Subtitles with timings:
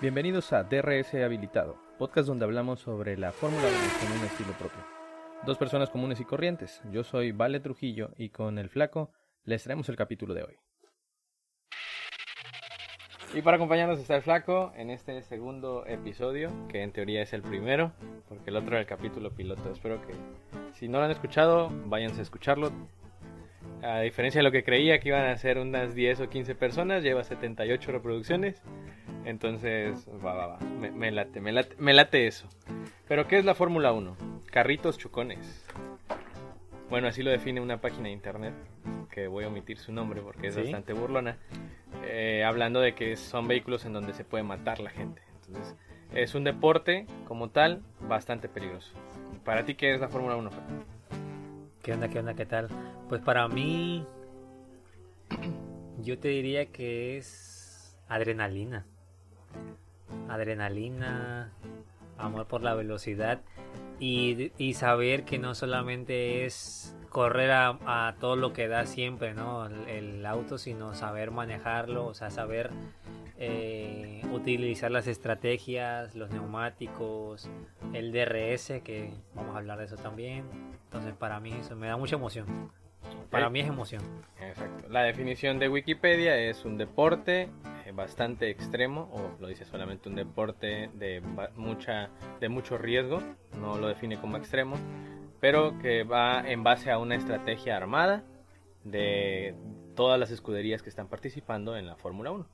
[0.00, 4.80] Bienvenidos a DRS Habilitado, podcast donde hablamos sobre la Fórmula 1 con un estilo propio.
[5.44, 6.80] Dos personas comunes y corrientes.
[6.90, 9.12] Yo soy Vale Trujillo y con el flaco
[9.44, 10.56] les traemos el capítulo de hoy.
[13.34, 17.42] Y para acompañarnos está el flaco en este segundo episodio, que en teoría es el
[17.42, 17.92] primero,
[18.26, 19.70] porque el otro era el capítulo piloto.
[19.70, 20.14] Espero que
[20.72, 22.72] si no lo han escuchado, váyanse a escucharlo.
[23.82, 27.02] A diferencia de lo que creía que iban a ser unas 10 o 15 personas,
[27.02, 28.62] lleva 78 reproducciones.
[29.24, 30.58] Entonces, va, va, va.
[30.60, 32.48] Me, me late, me late, me late eso.
[33.08, 34.16] Pero, ¿qué es la Fórmula 1?
[34.50, 35.66] Carritos chocones.
[36.88, 38.54] Bueno, así lo define una página de internet,
[39.10, 40.62] que voy a omitir su nombre porque es ¿Sí?
[40.62, 41.38] bastante burlona,
[42.04, 45.22] eh, hablando de que son vehículos en donde se puede matar la gente.
[45.46, 45.76] Entonces,
[46.12, 48.92] es un deporte como tal bastante peligroso.
[49.44, 50.50] ¿Para ti qué es la Fórmula 1?
[50.50, 50.62] Fer?
[51.82, 52.68] ¿Qué onda, qué onda, qué tal?
[53.08, 54.04] Pues para mí,
[55.98, 58.84] yo te diría que es adrenalina.
[60.28, 61.52] Adrenalina,
[62.18, 63.40] amor por la velocidad
[63.98, 69.34] y, y saber que no solamente es correr a, a todo lo que da siempre,
[69.34, 69.66] ¿no?
[69.66, 72.70] El, el auto, sino saber manejarlo, o sea, saber
[73.42, 77.48] eh, utilizar las estrategias, los neumáticos,
[77.94, 80.44] el DRS, que vamos a hablar de eso también.
[80.84, 82.70] Entonces para mí eso me da mucha emoción.
[83.30, 84.02] Para mí es emoción.
[84.40, 84.88] Exacto.
[84.90, 87.48] La definición de Wikipedia es un deporte
[87.92, 91.22] bastante extremo, o lo dice solamente un deporte de
[91.56, 92.10] mucha,
[92.40, 93.22] de mucho riesgo,
[93.58, 94.76] no lo define como extremo,
[95.40, 98.24] pero que va en base a una estrategia armada
[98.84, 99.54] de
[99.94, 102.46] todas las escuderías que están participando en la Fórmula 1.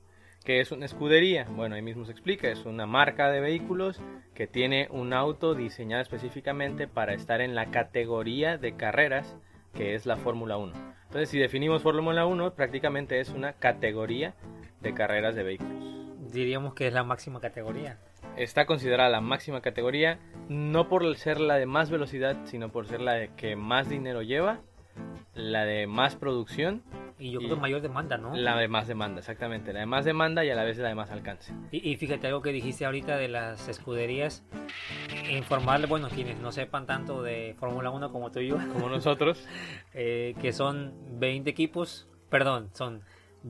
[0.43, 1.45] ¿Qué es una escudería?
[1.49, 3.99] Bueno, ahí mismo se explica, es una marca de vehículos
[4.33, 9.35] que tiene un auto diseñado específicamente para estar en la categoría de carreras
[9.73, 10.73] que es la Fórmula 1.
[11.03, 14.33] Entonces, si definimos Fórmula 1, prácticamente es una categoría
[14.87, 15.73] de carreras de vehículos.
[16.31, 17.97] Diríamos que es la máxima categoría.
[18.37, 23.01] Está considerada la máxima categoría, no por ser la de más velocidad, sino por ser
[23.01, 24.61] la de que más dinero lleva,
[25.33, 26.83] la de más producción,
[27.19, 28.35] Y yo creo que mayor demanda, ¿no?
[28.35, 30.95] la de más demanda, exactamente, la de más demanda y a la vez la de
[30.95, 31.53] más alcance.
[31.71, 34.43] Y, y fíjate algo que dijiste ahorita de las escuderías.
[35.31, 39.45] Informarle, bueno, quienes no sepan tanto de Fórmula 1 como tú y yo, Como nosotros,
[39.93, 43.01] eh, que son 20 equipos, perdón, son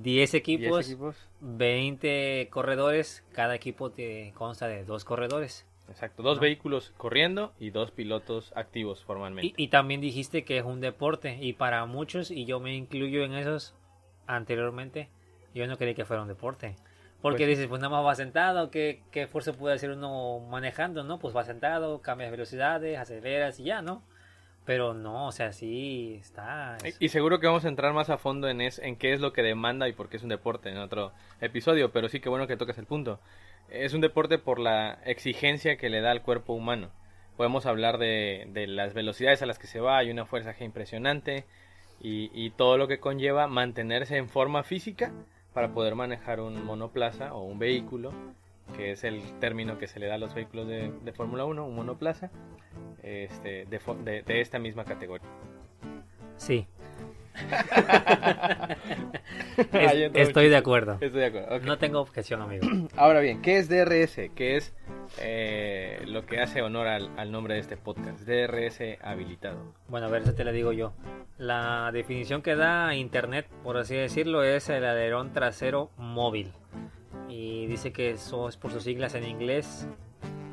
[0.01, 1.15] 10 10 equipos, equipos.
[1.41, 5.65] 20 corredores, cada equipo te consta de dos corredores.
[5.89, 6.41] Exacto, dos No.
[6.41, 9.53] vehículos corriendo y dos pilotos activos formalmente.
[9.57, 13.23] Y, y también dijiste que es un deporte y para muchos, y yo me incluyo
[13.23, 13.73] en esos
[14.27, 15.09] anteriormente,
[15.53, 16.75] yo no creí que fuera un deporte.
[17.21, 21.03] Porque Pues- dices, pues nada más va sentado, ¿qué, ¿qué esfuerzo puede hacer uno manejando?
[21.03, 21.17] ¿No?
[21.19, 24.03] Pues va sentado, cambias velocidades, aceleras y ya, ¿no?
[24.67, 26.77] Pero no, o sea, sí está...
[26.83, 29.19] es- Y seguro que vamos a entrar más a fondo en, es, en qué es
[29.21, 31.11] lo que demanda y por qué es un deporte en otro
[31.41, 33.19] episodio, pero sí que bueno que tocas el punto.
[33.69, 36.89] Es un deporte por la exigencia que le da al cuerpo humano.
[37.37, 40.65] Podemos hablar de, de las velocidades a las que se va, hay una fuerza G
[40.65, 41.45] impresionante
[42.01, 45.11] y, y todo lo que conlleva mantenerse en forma física
[45.53, 48.11] para poder manejar un monoplaza o un vehículo,
[48.75, 51.65] que es el término que se le da a los vehículos de, de Fórmula 1,
[51.65, 52.31] un monoplaza,
[53.03, 55.27] este, de, de- de esta misma categoría.
[56.37, 56.67] Sí,
[59.73, 60.93] es- estoy de acuerdo.
[61.01, 61.55] Estoy de acuerdo.
[61.57, 61.63] ok.
[61.63, 62.67] No tengo objeción, amigo.
[62.95, 64.31] Ahora bien, ¿qué es DRS?
[64.35, 64.73] ¿Qué es
[65.19, 68.19] eh, lo que hace honor al, al nombre de este podcast?
[68.21, 69.73] DRS habilitado.
[69.87, 70.93] Bueno, a ver, eso te la digo yo.
[71.37, 76.51] La definición que da Internet, por así decirlo, es el alerón trasero móvil.
[77.29, 79.87] Y dice que eso es por sus siglas en inglés,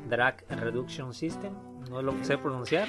[0.09, 1.53] Drag Reduction System.
[1.89, 2.87] No lo sé pronunciar.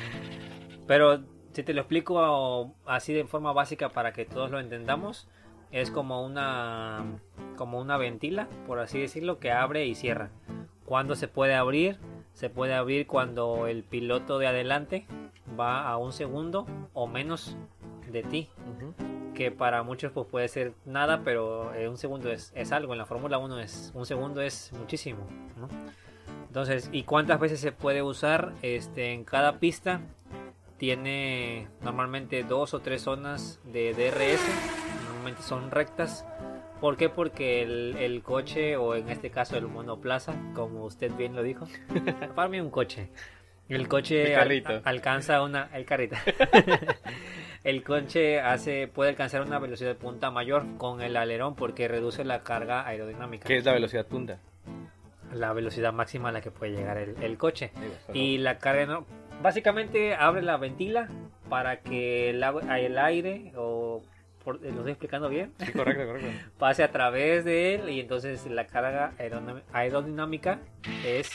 [0.86, 5.28] Pero si te lo explico así de forma básica para que todos lo entendamos,
[5.70, 7.04] es como una
[7.56, 10.30] como una ventila, por así decirlo, que abre y cierra.
[10.84, 11.98] Cuando se puede abrir?
[12.34, 15.06] Se puede abrir cuando el piloto de adelante
[15.58, 17.56] va a un segundo o menos
[18.10, 18.48] de ti,
[19.34, 22.92] que para muchos pues puede ser nada, pero eh, un segundo es, es algo.
[22.92, 25.26] En la Fórmula 1 es un segundo es muchísimo,
[25.58, 25.68] ¿no?
[26.52, 28.52] Entonces, ¿y cuántas veces se puede usar?
[28.60, 30.02] Este, en cada pista
[30.76, 34.42] tiene normalmente dos o tres zonas de DRS,
[35.06, 36.26] normalmente son rectas.
[36.78, 37.08] ¿Por qué?
[37.08, 41.66] Porque el, el coche, o en este caso el monoplaza, como usted bien lo dijo,
[42.34, 43.08] para mí un coche.
[43.70, 44.80] El coche El al- carrito.
[44.84, 45.70] alcanza una...
[45.72, 46.16] El carrito.
[47.64, 52.24] el coche hace, puede alcanzar una velocidad de punta mayor con el alerón porque reduce
[52.24, 53.46] la carga aerodinámica.
[53.46, 54.38] ¿Qué es la velocidad punta?
[55.34, 57.70] La velocidad máxima a la que puede llegar el, el coche.
[58.12, 59.06] Y la carga no.
[59.42, 61.08] Básicamente abre la ventila
[61.48, 64.02] para que el, el aire o
[64.44, 66.28] por- eh, lo estoy explicando bien, Sí, correcto, correcto.
[66.58, 69.12] pase a través de él y entonces la carga
[69.72, 70.58] aerodinámica
[71.04, 71.30] es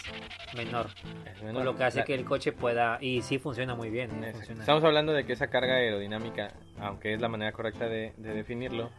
[0.56, 0.88] menor.
[1.36, 1.64] Es menor.
[1.66, 4.24] lo que hace La- que el coche pueda, y sí funciona muy bien.
[4.24, 4.32] ¿eh?
[4.34, 4.62] Funciona.
[4.62, 8.90] Estamos hablando de que esa carga aerodinámica, aunque es la manera correcta de, de definirlo,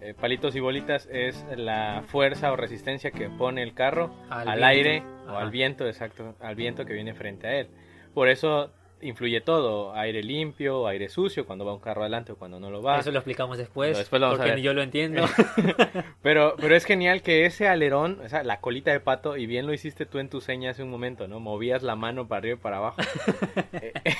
[0.00, 5.02] eh, palitos y bolitas es la fuerza o resistencia que pone el carro Al aire
[5.28, 7.68] o al viento, exacto, al viento que viene frente a él.
[8.12, 8.70] Por eso
[9.04, 12.82] influye todo, aire limpio, aire sucio, cuando va un carro adelante o cuando no lo
[12.82, 12.98] va.
[12.98, 14.58] Eso lo explicamos después, Después lo vamos a porque ver.
[14.58, 15.26] ni yo lo entiendo.
[16.22, 19.66] Pero, pero es genial que ese alerón, o sea, la colita de pato, y bien
[19.66, 21.38] lo hiciste tú en tu seña hace un momento, ¿no?
[21.38, 23.00] Movías la mano para arriba y para abajo.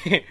[0.03, 0.25] Eh,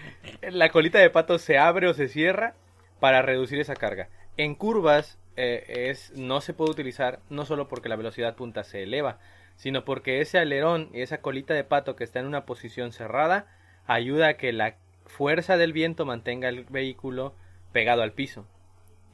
[0.51, 2.53] la colita de pato se abre o se cierra
[2.99, 4.09] para reducir esa carga.
[4.37, 8.83] En curvas eh, es, no se puede utilizar no solo porque la velocidad punta se
[8.83, 9.19] eleva,
[9.55, 13.47] sino porque ese alerón y esa colita de pato que está en una posición cerrada
[13.85, 14.75] ayuda a que la
[15.05, 17.35] fuerza del viento mantenga el vehículo
[17.71, 18.47] pegado al piso.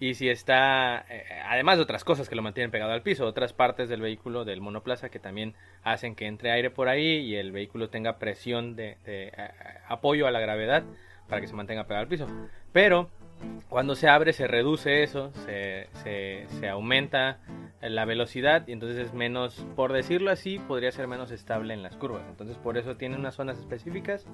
[0.02, 3.52] Y si está, eh, además de otras cosas que lo mantienen pegado al piso, otras
[3.52, 7.52] partes del vehículo, del monoplaza, que también hacen que entre aire por ahí y el
[7.52, 9.32] vehículo tenga presión de, eh,
[9.90, 10.84] apoyo a la gravedad
[11.28, 12.28] para que se mantenga pegado al piso.
[12.72, 13.10] Pero
[13.70, 17.40] cuando se abre se reduce eso, se, se, se aumenta
[17.82, 21.96] la velocidad y entonces es menos, por decirlo así, podría ser menos estable en las
[21.96, 22.24] curvas.
[22.30, 24.26] Entonces por eso tiene unas zonas específicas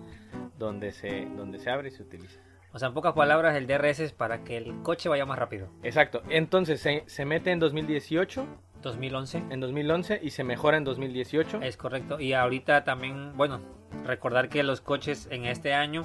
[0.58, 2.40] donde se, donde se abre y se utiliza.
[2.72, 5.70] o sea, en pocas palabras, el DRS es para que el coche vaya más rápido.
[5.84, 6.24] Exacto.
[6.30, 8.48] Entonces se, se mete en 2018,
[8.82, 9.44] 2011.
[9.50, 11.62] en 2011 y se mejora en 2018.
[11.62, 12.20] Es correcto.
[12.20, 13.62] Y ahorita también, bueno,
[14.06, 16.04] recordar que los coches en este año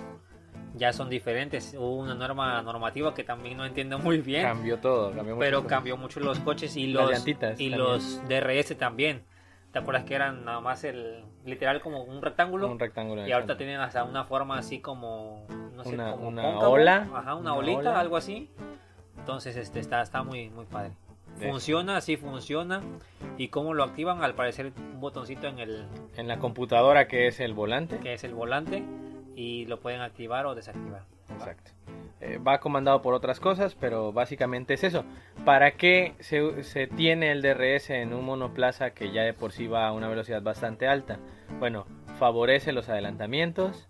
[0.74, 1.74] ya son diferentes.
[1.76, 4.42] Hubo una norma normativa que también no entiendo muy bien.
[4.42, 7.78] Cambió todo, cambió muchas pero cambió mucho los coches y los y también.
[7.78, 9.24] los DRS también.
[9.72, 12.68] ¿Te acuerdas que eran nada más el literal como un rectángulo?
[12.70, 13.26] un rectángulo.
[13.26, 15.46] y ahorita tienen hasta una forma así como
[15.76, 16.72] no sé, Una- como una cóncavo.
[16.72, 18.00] ola, ajá, una, una olita, ola.
[18.00, 18.50] algo así.
[19.18, 20.92] Entonces, este está está muy muy padre.
[21.38, 22.82] Funciona, sí funciona.
[23.38, 24.22] ¿Y cómo lo activan?
[24.24, 25.84] Al parecer un botoncito en el
[26.16, 27.98] En la computadora que es el volante.
[27.98, 28.82] que es el volante
[29.40, 31.04] y lo pueden activar o desactivar.
[31.32, 31.70] Exacto.
[32.20, 35.04] Eh, va comandado por otras cosas, pero básicamente es eso.
[35.46, 39.66] ¿Para qué se, se tiene el DRS en un monoplaza que ya de por sí
[39.66, 41.18] va a una velocidad bastante alta?
[41.58, 41.86] Bueno,
[42.18, 43.88] favorece los adelantamientos,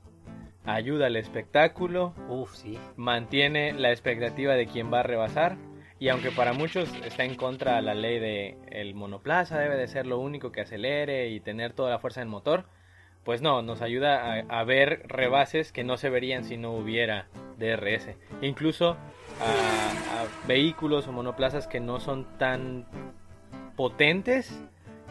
[0.65, 2.79] ayuda al espectáculo, Uf, sí.
[2.97, 5.57] mantiene la expectativa de quien va a rebasar.
[5.99, 10.07] Y aunque para muchos está en contra la ley de el monoplaza debe de ser
[10.07, 12.65] lo único que acelere y tener toda la fuerza del motor,
[13.25, 17.27] pues no, nos ayuda a, a ver rebases que no se verían si no hubiera
[17.59, 18.09] DRS.
[18.43, 18.97] Incluso
[19.41, 22.87] a, a vehículos o monoplazas que no son tan
[23.77, 24.63] potentes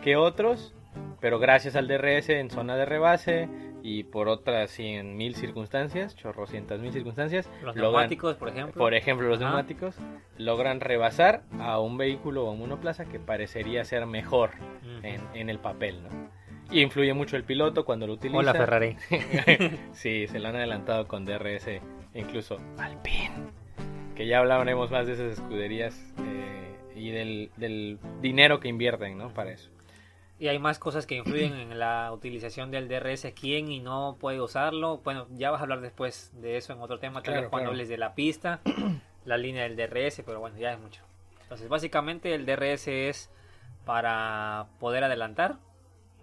[0.03, 0.73] que otros,
[1.19, 3.49] pero gracias al DRS en zona de rebase
[3.81, 8.79] y por otras cien mil circunstancias, chorrocientas mil circunstancias, Los logran- neumáticos, por ejemplo.
[8.81, 9.49] por ejemplo, los Ajá.
[9.49, 9.95] neumáticos
[10.37, 14.51] logran rebasar a un vehículo o monoplaza que parecería ser mejor
[15.03, 16.09] en, en el papel, ¿no?
[16.71, 18.37] Y influye mucho el piloto cuando lo utiliza.
[18.39, 18.95] Hola Ferrari.
[19.93, 21.67] sí, se lo han adelantado con DRS,
[22.13, 23.31] incluso Alpine.
[24.15, 29.33] Que ya hablaremos más de esas escuderías eh, y del, del dinero que invierten, ¿no?
[29.33, 29.69] Para eso.
[30.37, 33.27] Y hay más cosas que influyen en la utilización del DRS.
[33.39, 34.99] ¿Quién y no puede usarlo?
[34.99, 37.63] Bueno, ya vas a hablar después de eso en otro tema, tal Claro, vez cuando
[37.65, 37.71] claro.
[37.71, 38.61] hables de la pista,
[39.25, 41.01] la línea del DRS, pero bueno, ya es mucho.
[41.41, 43.29] Entonces, básicamente el DRS es
[43.85, 45.57] para poder adelantar,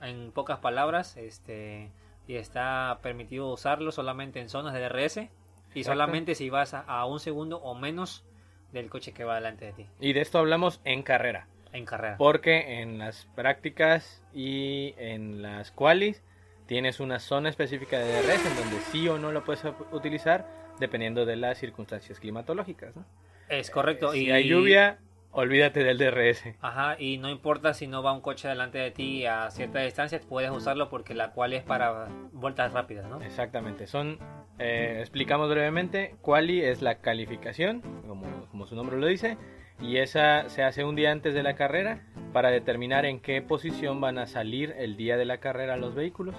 [0.03, 1.91] en pocas palabras, este
[2.29, 5.85] y está permitido usarlo solamente en zonas de DRS y Exacto.
[5.85, 8.25] solamente si vas a, a un segundo o menos
[8.73, 11.47] del coche que va delante de ti Y de esto hablamos en carrera.
[11.73, 12.17] en carrera.
[12.19, 16.23] Porque en las prácticas y en las qualis
[16.67, 19.63] tienes una zona específica de DRS en donde sí o no lo puedes
[19.93, 20.49] utilizar
[20.81, 22.97] dependiendo de las circunstancias climatológicas.
[22.97, 23.05] ¿no?
[23.49, 24.11] Es correcto.
[24.13, 24.99] Si y hay lluvia,
[25.33, 26.55] olvídate del DRS.
[26.61, 30.21] Ajá, y no importa si no va un coche delante de ti a cierta distancia,
[30.29, 33.21] puedes usarlo porque la cual es para vueltas rápidas, ¿no?
[33.23, 33.87] Exactamente.
[33.87, 34.19] Son,
[34.59, 39.37] eh, explicamos brevemente, quali es la calificación, como, como su nombre lo dice,
[39.81, 42.01] y esa se hace un día antes de la carrera
[42.33, 46.35] para determinar en qué posición van a salir el día de la carrera los vehículos.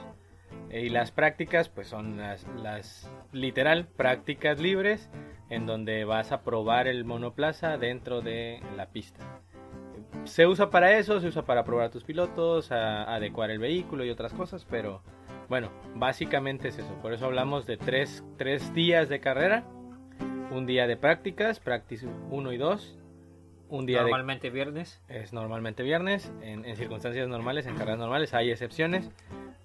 [0.70, 5.10] Eh, Y las prácticas, pues son las, las literal prácticas libres,
[5.50, 9.42] en donde vas a probar el monoplaza dentro de la pista.
[10.26, 14.04] Se usa para eso, se usa para probar a tus pilotos, a adecuar el vehículo
[14.04, 15.02] y otras cosas, pero
[15.50, 16.94] bueno, básicamente es eso.
[17.02, 19.64] Por eso hablamos de tres, tres días de carrera,
[20.52, 23.00] un día de prácticas, practice 1 y 2,
[23.70, 25.02] un día de Normalmente viernes.
[25.08, 29.10] es normalmente viernes, en, en circunstancias normales, en carreras normales, hay excepciones.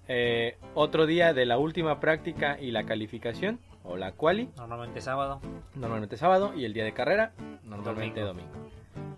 [0.07, 5.41] Eh, otro día de la última práctica y la calificación, o la quali, Normalmente sábado.
[5.75, 8.51] normalmente sábado, y el día de carrera, normalmente domingo.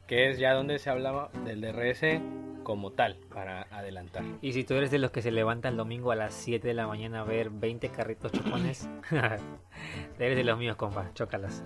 [0.07, 2.21] Que es ya donde se hablaba del DRS
[2.63, 4.23] como tal, para adelantar.
[4.41, 6.73] Y si tú eres de los que se levanta el domingo a las 7 de
[6.73, 8.89] la mañana a ver 20 carritos chocones,
[10.19, 11.63] eres de los míos, compa, chócalas.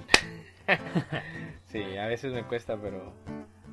[1.65, 3.13] sí, a veces me cuesta, pero,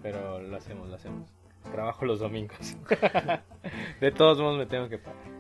[0.03, 1.29] pero lo hacemos, lo hacemos.
[1.73, 2.77] Trabajo los domingos.
[4.01, 5.36] de todos modos me tengo que parar.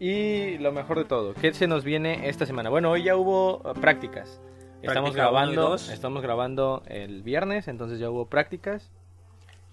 [0.00, 2.70] Y lo mejor de todo, ¿qué se nos viene esta semana?
[2.70, 4.40] Bueno, hoy ya hubo uh, prácticas.
[4.80, 8.90] Estamos grabando, estamos grabando el viernes, entonces ya hubo prácticas.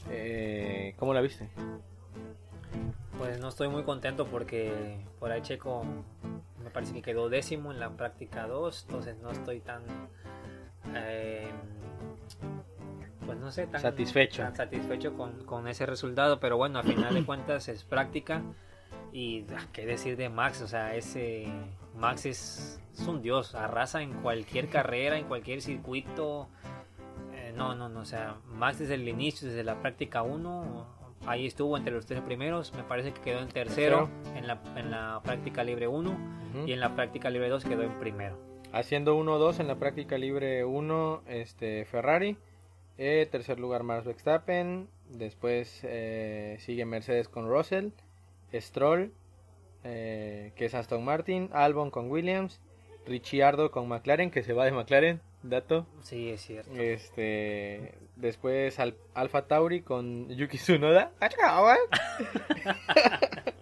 [0.10, 1.50] Eh, ¿Cómo la viste?
[3.18, 5.86] Pues no estoy muy contento porque por ahí Checo
[6.62, 9.84] me parece que quedó décimo en la práctica 2, entonces no estoy tan...
[10.94, 11.48] Eh,
[13.26, 17.70] pues no sé, tan satisfecho, satisfecho con, ese resultado, pero bueno, a final de cuentas
[17.70, 18.42] es práctica
[19.12, 21.48] y ah, qué decir de Max, o sea, ese
[21.96, 26.48] Max es, es un dios, arrasa en cualquier carrera, en cualquier circuito,
[27.58, 30.86] no, no, no, o sea, Max desde el inicio, desde la práctica 1,
[31.26, 34.92] ahí estuvo entre los tres primeros, me parece que quedó en tercero, en, la, en
[34.92, 38.38] la práctica libre 1 y en la práctica libre 2 quedó en primero.
[38.72, 42.38] Haciendo 1-2 en la práctica libre 1, este, Ferrari,
[42.98, 47.90] eh, tercer lugar Max Verstappen, después eh, sigue Mercedes con Russell,
[48.54, 49.12] Stroll,
[49.84, 52.60] eh, que es Aston Martin, Albon con Williams,
[53.06, 55.88] Ricciardo con McLaren, que se va de McLaren, dato.
[56.02, 56.72] Sí, es cierto.
[56.74, 61.12] Este, después Al Alfa Tauri con Yuki Tsunoda.
[61.44, 61.78] Ah,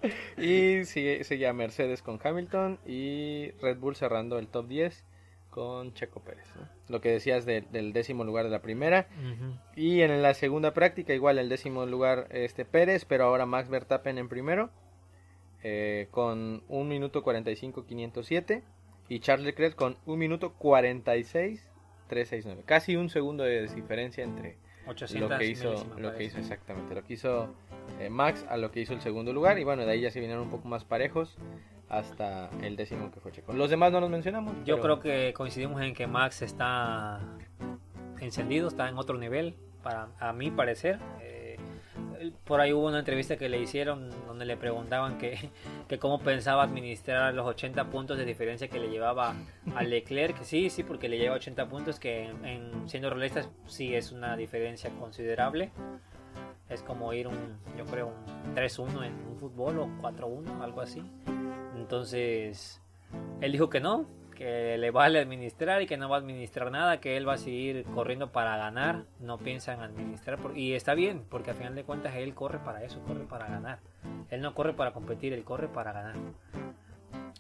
[0.38, 5.06] y sigue, sigue a Mercedes con Hamilton y Red Bull cerrando el top 10
[5.56, 6.44] con Checo Pérez.
[6.90, 9.08] Lo que decías del décimo lugar de la primera.
[9.74, 14.18] Y en la segunda práctica, igual el décimo lugar este Pérez, pero ahora Max Verstappen
[14.18, 14.70] en primero.
[15.64, 18.64] Eh, con 1 minuto 45 507
[19.08, 21.72] y Charles Leclerc con 1 minuto 46
[22.10, 22.64] 369.
[22.66, 24.58] Casi un segundo de diferencia entre
[25.16, 27.56] lo que hizo, lo que hizo exactamente, lo que hizo
[28.00, 29.58] eh, Max a lo que hizo el segundo lugar.
[29.58, 31.38] Y bueno, de ahí ya se vinieron un poco más parejos
[31.98, 33.54] hasta el décimo que fue Checo.
[33.54, 34.54] Los demás no los mencionamos.
[34.66, 37.20] Yo creo que coincidimos en que Max está
[38.20, 41.00] encendido, está en otro nivel, para a mi parecer.
[41.22, 41.58] Eh,
[42.44, 45.52] por ahí hubo una entrevista que le hicieron donde le preguntaban que,
[45.88, 49.36] que cómo pensaba administrar los 80 puntos de diferencia que le llevaba
[49.76, 50.42] a Leclerc.
[50.44, 54.90] Sí, sí, porque le lleva 80 puntos, que en, siendo realistas sí es una diferencia
[54.92, 55.72] considerable.
[56.70, 61.04] Es como ir un, yo creo, un 3-1 en un fútbol o 4-1, algo así.
[61.86, 62.82] Entonces,
[63.42, 67.00] él dijo que no, que le vale administrar y que no va a administrar nada,
[67.00, 70.40] que él va a seguir corriendo para ganar, no piensa en administrar.
[70.56, 73.82] y está bien, porque al final de cuentas él corre para eso, corre para ganar.
[74.32, 76.16] Él no corre para competir, él corre para ganar.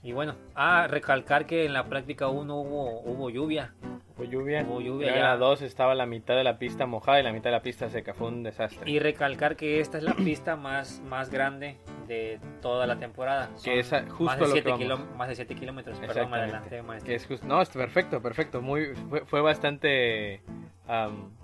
[0.03, 3.73] Y bueno, a recalcar que en la práctica 1 hubo, hubo lluvia.
[4.15, 4.63] Hubo lluvia.
[4.69, 5.07] Hubo lluvia.
[5.07, 7.55] Ya en la 2 estaba la mitad de la pista mojada y la mitad de
[7.55, 8.13] la pista seca.
[8.13, 8.87] Fue un desastre.
[8.91, 13.49] Y recalcar que esta es la pista más, más grande de toda la temporada.
[13.63, 15.99] que es justo más de 7 más de 7 kilómetros.
[15.99, 18.61] Perdón, adelante, Que es no, es perfecto, perfecto.
[18.61, 18.93] Muy,
[19.25, 20.41] fue, bastante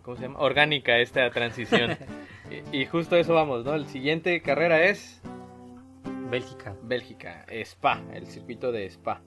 [0.02, 0.40] ¿cómo se llama?
[0.40, 1.98] orgánica esta transición.
[2.72, 3.74] y, y justo eso vamos, ¿no?
[3.74, 5.22] El siguiente carrera es
[6.32, 6.76] Bélgica.
[6.82, 9.22] Bélgica, Spa, el circuito de Spa.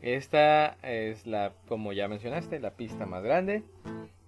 [0.00, 3.62] Esta es la, como ya mencionaste, la pista más grande.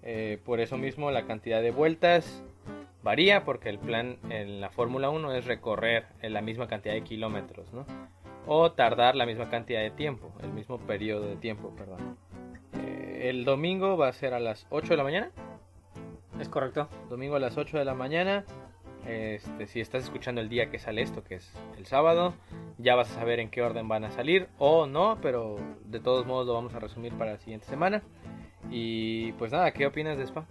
[0.03, 2.45] Eh, por eso mismo la cantidad de vueltas
[3.09, 7.03] varía porque el plan en la Fórmula 1 es recorrer en la misma cantidad de
[7.03, 7.87] kilómetros, ¿no?
[8.47, 12.19] O tardar la misma cantidad de tiempo, el mismo periodo de tiempo, perdón.
[12.75, 15.31] Eh, el domingo va a ser a las 8 de la mañana.
[16.39, 16.91] Es correcto.
[17.09, 18.45] Domingo a las 8 de la mañana
[19.07, 22.35] este, si estás escuchando el día que sale esto, que es el sábado,
[22.77, 26.27] ya vas a saber en qué orden van a salir o no, pero de todos
[26.27, 28.03] modos lo vamos a resumir para la siguiente semana.
[28.71, 30.47] Y pues nada, ¿qué opinas de Spa?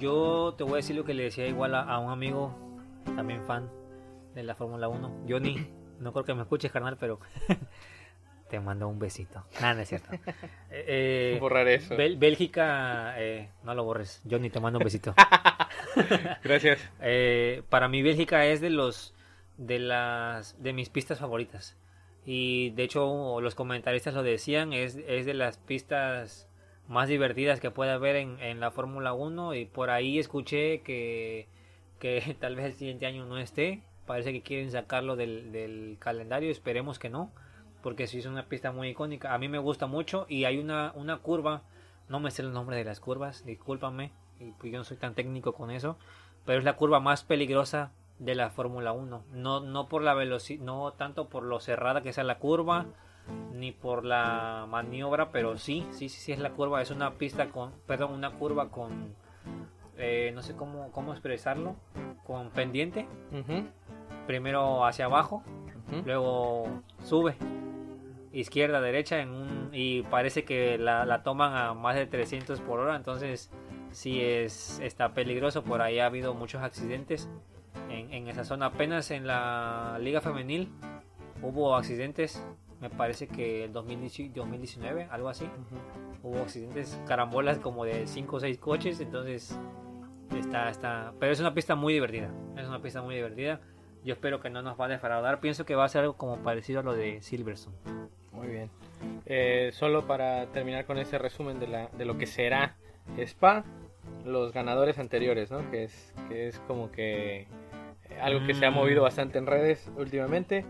[0.00, 2.56] Yo te voy a decir lo que le decía igual a, un amigo,
[3.16, 3.70] también fan
[4.34, 5.70] de la Fórmula 1, Johnny.
[5.98, 7.20] No creo que me escuches, carnal, pero
[8.48, 9.44] te mando un besito.
[9.60, 10.08] Nada, no es cierto.
[10.70, 11.96] Eh, Borrar eso.
[11.96, 14.22] Bélgica, eh, no lo borres.
[14.28, 15.14] Johnny, te mando un besito.
[16.44, 16.80] Gracias.
[17.00, 19.12] Eh, para mí Bélgica es de los
[19.58, 21.76] de las de mis pistas favoritas.
[22.24, 26.48] Y de hecho los comentaristas lo decían, es, es de las pistas
[26.90, 31.46] más divertidas que puede haber en, en la Fórmula 1 y por ahí escuché que,
[32.00, 33.82] que tal vez el siguiente año no esté.
[34.06, 37.30] Parece que quieren sacarlo del, del calendario, esperemos que no,
[37.80, 39.32] porque si es una pista muy icónica.
[39.32, 41.62] A mí me gusta mucho y hay una, una curva,
[42.08, 45.14] no me sé el nombre de las curvas, discúlpame, y pues yo no soy tan
[45.14, 45.96] técnico con eso,
[46.44, 49.22] pero es la curva más peligrosa de la Fórmula 1.
[49.30, 52.86] No, no por la velocidad, no tanto por lo cerrada que sea la curva,
[53.52, 56.82] ni por la maniobra, pero sí, sí, sí, sí es la curva.
[56.82, 59.14] Es una pista con, perdón, una curva con,
[59.96, 61.76] eh, no sé cómo, cómo expresarlo,
[62.24, 63.06] con pendiente.
[64.26, 65.42] Primero hacia abajo,
[66.04, 67.36] luego sube
[68.32, 72.78] izquierda derecha en un y parece que la, la toman a más de 300 por
[72.78, 73.50] hora entonces
[73.90, 77.28] sí es está peligroso por ahí ha habido muchos accidentes
[77.88, 80.68] en, en esa zona apenas en la liga femenil
[81.42, 82.44] hubo accidentes
[82.80, 85.46] me parece que el 2018 2019 algo así
[86.22, 89.58] hubo accidentes carambolas como de 5 o 6 coches entonces
[90.38, 93.60] está está pero es una pista muy divertida es una pista muy divertida
[94.04, 96.38] yo espero que no nos va a defraudar pienso que va a ser algo como
[96.38, 97.76] parecido a lo de Silverstone
[98.32, 98.70] Muy bien.
[99.26, 102.76] Eh, solo para terminar con ese resumen de, la, de lo que será
[103.18, 103.64] Spa,
[104.24, 105.70] los ganadores anteriores, ¿no?
[105.70, 107.46] Que es, que es como que
[108.22, 108.74] algo que se ha Mm.
[108.74, 110.64] movido bastante en redes últimamente.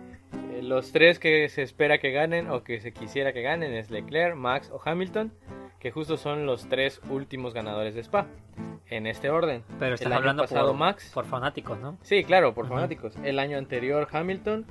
[0.61, 3.91] Eh, los tres que se espera que ganen o que se quisiera que ganen es
[3.91, 5.33] Leclerc, Max o Hamilton,
[5.79, 8.27] que justo son los tres últimos ganadores de Spa.
[8.89, 9.63] En este orden.
[9.79, 11.13] Pero estás El año hablando pasado por, Max.
[11.15, 11.97] por fanáticos, ¿no?
[12.03, 13.15] Sí, claro, por fanáticos.
[13.23, 14.67] El año anterior Hamilton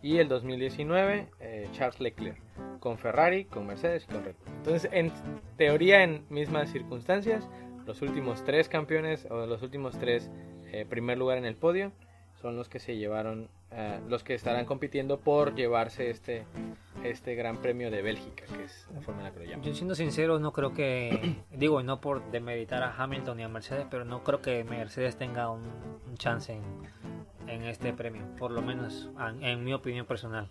[0.00, 2.38] y el 2019 eh, Charles Leclerc.
[2.78, 4.54] Con Ferrari, con Mercedes y con Red Bull.
[4.58, 5.10] Entonces, en
[5.56, 7.48] teoría, en mismas circunstancias,
[7.84, 10.30] los últimos tres campeones o los últimos tres
[10.70, 11.92] eh, primer lugar en el podio
[12.40, 16.44] son los que se llevaron, eh, los que estarán compitiendo por llevarse este,
[17.02, 19.62] este Gran Premio de Bélgica, que es la forma en la que lo llaman.
[19.64, 23.48] Yo siendo sincero, no creo que, digo, y no por demeritar a Hamilton ni a
[23.48, 25.62] Mercedes, pero no creo que Mercedes tenga un,
[26.08, 26.62] un chance en,
[27.48, 30.48] en este premio, por lo menos en, en mi opinión personal.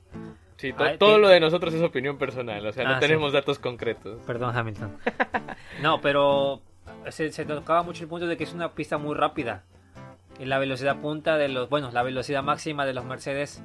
[0.58, 2.96] Sí, to- Ah, todo ti- lo de nosotros es opinión personal, o sea, no Ah,
[2.96, 3.08] sí.
[3.08, 4.22] tenemos datos concretos.
[4.26, 4.98] Perdón, Hamilton.
[5.82, 6.62] No, pero
[7.10, 9.64] se, se tocaba mucho el punto de que es una pista muy rápida.
[10.40, 13.64] Y la velocidad punta de los, bueno, la velocidad máxima de los Mercedes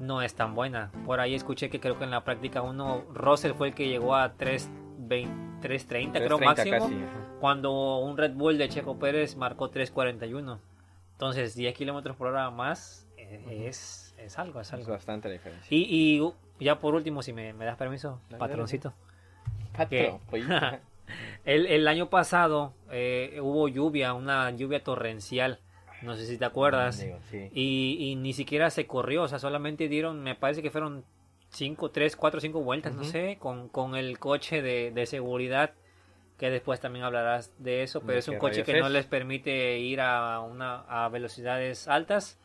[0.00, 0.90] no es tan buena.
[1.06, 4.14] Por ahí escuché que creo que en la práctica 1 Russell fue el que llegó
[4.14, 6.78] a 3.20 3.30 creo 3.30 máximo.
[6.78, 6.96] casi.
[7.40, 10.58] Cuando un Red Bull de Checo Pérez marcó 3.41.
[11.12, 14.92] Entonces 10 kilómetros por hora más eh, es, es algo, es Es algo.
[14.92, 15.66] bastante la diferencia.
[15.68, 18.94] Y, y uh, ya por último, si me, me das permiso, Dale, patroncito.
[19.76, 20.20] Patrón.
[21.44, 25.58] El, el año pasado eh, hubo lluvia, una lluvia torrencial.
[26.02, 27.00] No sé si te acuerdas.
[27.00, 27.50] Digo, sí.
[27.52, 31.04] Y, y ni siquiera se corrió, o sea, solamente dieron, me parece que fueron
[31.50, 35.72] 5, 3, 4, 5 vueltas, no sé, con, con el coche de, de seguridad,
[36.38, 38.92] que después también hablarás de eso, pero ¿De es un coche que no es?
[38.92, 42.38] les permite ir a, una, a velocidades altas,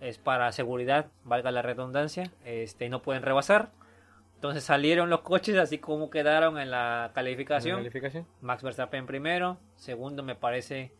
[0.00, 3.70] es para seguridad, valga la redundancia, este, y no pueden rebasar.
[4.36, 7.78] Entonces salieron los coches así como quedaron en la calificación.
[7.78, 8.26] ¿Calificación?
[8.40, 10.90] Max Verstappen primero, segundo me parece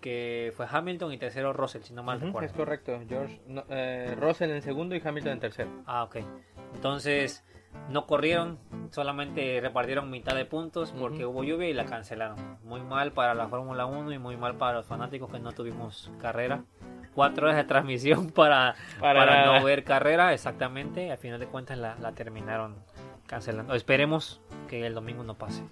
[0.00, 2.46] que fue Hamilton y tercero Russell, si no mal recuerdo.
[2.46, 3.00] Es correcto.
[3.08, 5.70] George, no, eh, Russell en segundo y Hamilton en tercero.
[5.86, 6.16] Ah, ok.
[6.74, 7.44] Entonces
[7.88, 8.58] no corrieron,
[8.90, 12.58] solamente repartieron mitad de puntos porque hubo lluvia y la cancelaron.
[12.64, 16.10] Muy mal para la Fórmula 1 y muy mal para los fanáticos que no tuvimos
[16.20, 16.64] carrera.
[17.14, 21.10] Cuatro horas de transmisión para, Para para, no ver carrera, exactamente.
[21.10, 22.76] Al final de cuentas la, la terminaron
[23.26, 23.74] cancelando.
[23.74, 25.64] Esperemos que el domingo no pase.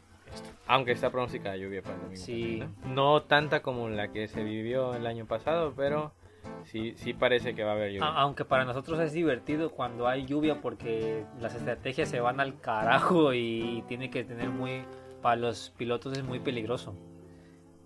[0.66, 2.22] Aunque está pronosticada lluvia para el domingo.
[2.22, 2.58] Sí.
[2.60, 3.12] también, ¿no?
[3.14, 6.12] No tanta como la que se vivió el año pasado, pero
[6.64, 8.06] sí, sí parece que va a haber lluvia.
[8.08, 13.32] Aunque para nosotros es divertido cuando hay lluvia porque las estrategias se van al carajo
[13.34, 14.84] y tiene que tener muy...
[15.22, 16.94] Para los pilotos es muy peligroso.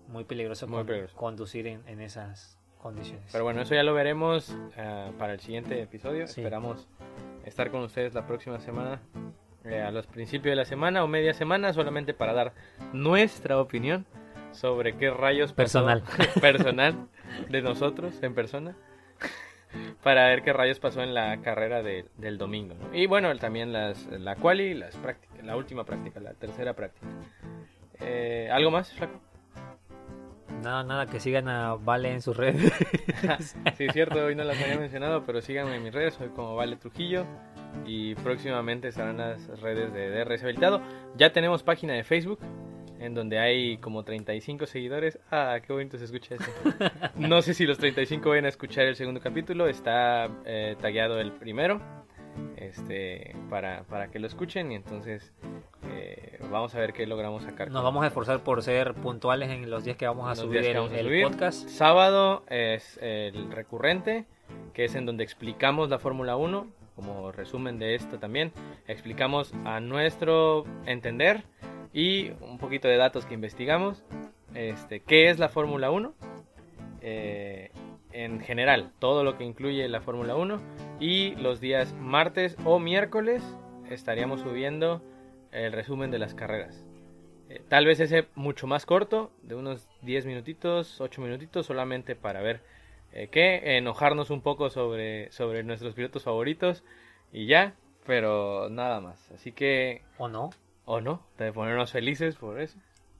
[0.07, 1.17] Muy peligroso, Muy con- peligroso.
[1.17, 3.27] conducir en, en esas condiciones.
[3.31, 6.27] Pero bueno, eso ya lo veremos eh, para el siguiente episodio.
[6.27, 6.41] Sí.
[6.41, 6.87] Esperamos
[7.45, 9.01] estar con ustedes la próxima semana,
[9.65, 12.53] eh, a los principios de la semana o media semana, solamente para dar
[12.91, 14.05] nuestra opinión
[14.51, 16.03] sobre qué rayos pasó- Personal.
[16.41, 17.07] personal
[17.49, 18.75] de nosotros en persona.
[20.03, 22.75] Para ver qué rayos pasó en la carrera de- del domingo.
[22.75, 22.95] ¿no?
[22.95, 27.07] Y bueno, también las, la quali, las prácticas, la última práctica, la tercera práctica.
[27.99, 29.19] Eh, ¿Algo más, Flaco?
[30.61, 32.71] Nada, nada, que sigan a Vale en sus redes.
[33.77, 36.55] Sí, es cierto, hoy no las había mencionado, pero síganme en mis redes, soy como
[36.55, 37.25] Vale Trujillo
[37.85, 40.81] y próximamente estarán las redes de DRS Habilitado.
[41.15, 42.39] Ya tenemos página de Facebook
[42.99, 45.19] en donde hay como 35 seguidores.
[45.29, 46.51] Ah, qué bonito se escucha eso.
[47.15, 51.33] No sé si los 35 van a escuchar el segundo capítulo, está eh, tagueado el
[51.33, 51.81] primero.
[52.57, 55.33] Este, para, para que lo escuchen y entonces
[55.91, 57.69] eh, vamos a ver qué logramos sacar.
[57.69, 60.77] Nos vamos a esforzar por ser puntuales en los días que vamos a subir el,
[60.77, 61.23] a subir.
[61.25, 61.67] podcast.
[61.67, 64.25] Sábado es el recurrente,
[64.73, 68.51] que es en donde explicamos la Fórmula 1, como resumen de esto también.
[68.87, 71.43] Explicamos a nuestro entender
[71.93, 74.03] y un poquito de datos que investigamos.
[74.53, 76.13] Este, ¿Qué es la Fórmula 1?
[77.01, 77.71] Eh,
[78.11, 80.61] en general, todo lo que incluye la Fórmula 1.
[80.99, 83.43] Y los días martes o miércoles
[83.89, 85.01] estaríamos subiendo
[85.51, 86.85] el resumen de las carreras.
[87.49, 92.41] Eh, tal vez ese mucho más corto, de unos 10 minutitos, 8 minutitos, solamente para
[92.41, 92.61] ver
[93.13, 96.83] eh, qué, enojarnos un poco sobre, sobre nuestros pilotos favoritos
[97.31, 99.31] y ya, pero nada más.
[99.31, 100.01] Así que...
[100.17, 100.49] ¿O no?
[100.85, 102.77] O no, de ponernos felices por eso.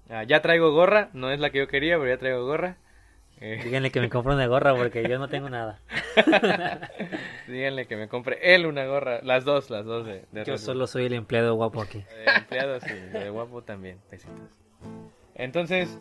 [0.10, 2.78] Ah, ya traigo gorra, no es la que yo quería, pero ya traigo gorra.
[3.40, 5.80] Eh, Díganle que me compre una gorra porque yo no tengo nada.
[7.48, 11.06] Díganle que me compre él una gorra, las dos, las dos de, Yo solo soy
[11.06, 12.04] el empleado guapo aquí.
[12.26, 14.00] El empleado sí, de guapo también,
[15.36, 16.00] Entonces,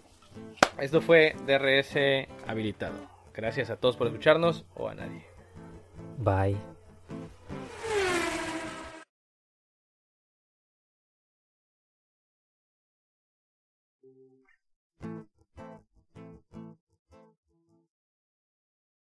[0.78, 1.96] esto fue DRS
[2.46, 3.11] habilitado.
[3.34, 5.24] Gracias a todos por escucharnos o a nadie.
[6.18, 6.71] Bye.